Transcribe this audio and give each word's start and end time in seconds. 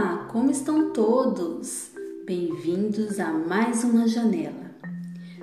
como 0.00 0.50
estão 0.50 0.92
todos? 0.92 1.90
Bem-vindos 2.24 3.20
a 3.20 3.30
mais 3.32 3.84
uma 3.84 4.08
janela. 4.08 4.70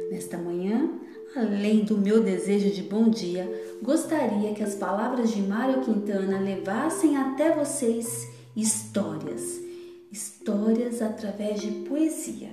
Nesta 0.09 0.35
manhã, 0.35 0.89
além 1.35 1.85
do 1.85 1.95
meu 1.95 2.23
desejo 2.23 2.71
de 2.71 2.81
bom 2.81 3.07
dia, 3.07 3.47
gostaria 3.83 4.55
que 4.55 4.63
as 4.63 4.73
palavras 4.73 5.29
de 5.29 5.43
Mário 5.43 5.81
Quintana 5.81 6.39
levassem 6.39 7.15
até 7.17 7.51
vocês 7.51 8.27
histórias, 8.55 9.61
histórias 10.11 11.03
através 11.03 11.61
de 11.61 11.71
poesia, 11.87 12.49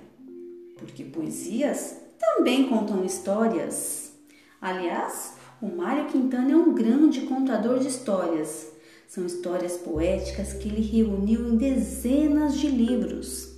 porque 0.77 1.05
poesias 1.05 1.97
também 2.19 2.69
contam 2.69 3.03
histórias. 3.03 4.13
Aliás, 4.61 5.37
o 5.63 5.69
Mário 5.69 6.09
Quintana 6.09 6.53
é 6.53 6.57
um 6.57 6.75
grande 6.75 7.23
contador 7.23 7.79
de 7.79 7.89
histórias 7.89 8.74
são 9.09 9.27
histórias 9.27 9.77
poéticas 9.77 10.53
que 10.53 10.69
ele 10.69 10.83
reuniu 10.83 11.49
em 11.49 11.57
dezenas 11.57 12.59
de 12.59 12.69
livros. 12.69 13.55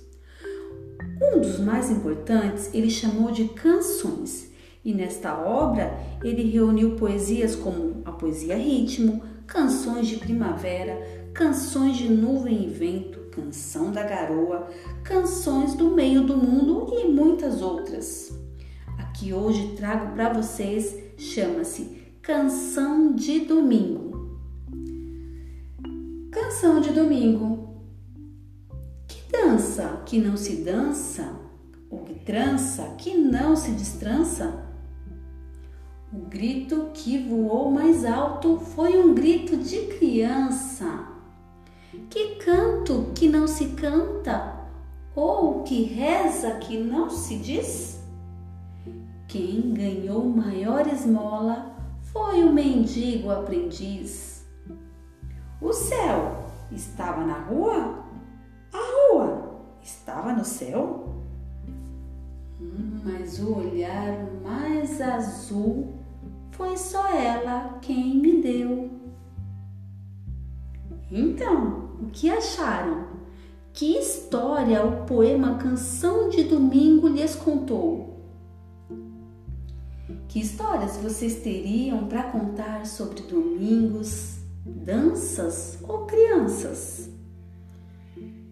Um 1.21 1.39
dos 1.39 1.59
mais 1.59 1.89
importantes 1.89 2.69
ele 2.73 2.89
chamou 2.89 3.31
de 3.31 3.45
Canções, 3.49 4.51
e 4.85 4.93
nesta 4.93 5.37
obra 5.37 5.99
ele 6.23 6.49
reuniu 6.49 6.95
poesias 6.95 7.55
como 7.55 8.01
a 8.05 8.11
poesia 8.11 8.55
ritmo, 8.55 9.21
canções 9.45 10.07
de 10.07 10.17
primavera, 10.17 10.97
canções 11.33 11.97
de 11.97 12.09
nuvem 12.09 12.65
e 12.65 12.67
vento, 12.67 13.19
canção 13.31 13.91
da 13.91 14.03
garoa, 14.03 14.67
canções 15.03 15.73
do 15.75 15.91
meio 15.91 16.23
do 16.23 16.37
mundo 16.37 16.87
e 16.93 17.07
muitas 17.07 17.61
outras. 17.61 18.31
A 18.97 19.03
que 19.03 19.33
hoje 19.33 19.75
trago 19.75 20.13
para 20.13 20.33
vocês 20.33 20.95
chama-se 21.17 21.97
Canção 22.21 23.13
de 23.13 23.41
Domingo. 23.41 24.06
Canção 26.47 26.79
de 26.79 26.91
domingo. 26.91 27.75
Que 29.05 29.21
dança 29.29 30.01
que 30.05 30.17
não 30.17 30.37
se 30.37 30.63
dança, 30.63 31.29
ou 31.89 32.05
que 32.05 32.13
trança 32.13 32.83
que 32.97 33.17
não 33.17 33.53
se 33.53 33.71
destrança? 33.71 34.65
O 36.13 36.19
grito 36.29 36.89
que 36.93 37.17
voou 37.17 37.69
mais 37.69 38.05
alto 38.05 38.57
foi 38.57 38.97
um 38.97 39.13
grito 39.13 39.57
de 39.57 39.87
criança. 39.97 41.09
Que 42.09 42.35
canto 42.35 43.11
que 43.13 43.27
não 43.27 43.45
se 43.45 43.65
canta, 43.71 44.69
ou 45.13 45.63
que 45.63 45.83
reza 45.83 46.51
que 46.51 46.77
não 46.77 47.09
se 47.09 47.35
diz? 47.39 47.99
Quem 49.27 49.73
ganhou 49.73 50.23
maior 50.23 50.87
esmola 50.87 51.75
foi 52.03 52.41
o 52.41 52.53
mendigo 52.53 53.31
aprendiz. 53.31 54.36
O 55.59 55.73
céu 55.73 56.45
estava 56.71 57.25
na 57.25 57.39
rua? 57.39 58.03
A 58.71 59.13
rua 59.13 59.61
estava 59.81 60.33
no 60.33 60.45
céu? 60.45 61.23
Hum, 62.61 63.01
mas 63.03 63.39
o 63.39 63.57
olhar 63.57 64.25
mais 64.43 65.01
azul 65.01 65.95
foi 66.51 66.77
só 66.77 67.07
ela 67.09 67.79
quem 67.81 68.17
me 68.19 68.41
deu. 68.41 68.91
Então, 71.11 71.91
o 72.01 72.09
que 72.11 72.29
acharam? 72.29 73.07
Que 73.73 73.97
história 73.97 74.83
o 74.85 75.05
poema 75.05 75.57
Canção 75.57 76.29
de 76.29 76.43
Domingo 76.43 77.07
lhes 77.07 77.35
contou? 77.35 78.17
Que 80.27 80.39
histórias 80.39 80.97
vocês 80.97 81.41
teriam 81.41 82.07
para 82.07 82.23
contar 82.23 82.85
sobre 82.85 83.21
domingos, 83.21 84.39
danças 84.67 85.77
ou 85.83 86.05
crianças? 86.05 87.09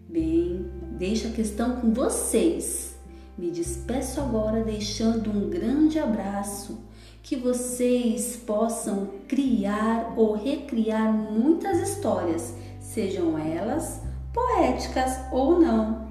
Bem, 0.08 0.70
deixo 0.98 1.28
a 1.28 1.30
questão 1.30 1.76
com 1.76 1.92
vocês. 1.92 2.96
Me 3.36 3.50
despeço 3.50 4.20
agora 4.20 4.64
deixando 4.64 5.30
um 5.30 5.50
grande 5.50 5.98
abraço, 5.98 6.80
que 7.22 7.36
vocês 7.36 8.36
possam 8.36 9.10
criar 9.28 10.14
ou 10.16 10.34
recriar 10.34 11.12
muitas 11.12 11.80
histórias, 11.80 12.54
sejam 12.80 13.38
elas 13.38 14.00
poéticas 14.32 15.18
ou 15.32 15.58
não. 15.58 16.08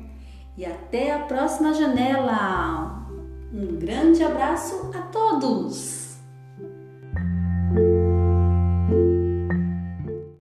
E 0.58 0.66
até 0.66 1.12
a 1.12 1.20
próxima 1.20 1.74
janela! 1.74 3.08
Um 3.54 3.78
grande 3.78 4.22
abraço 4.24 4.92
a 4.94 5.02
todos! 5.04 5.95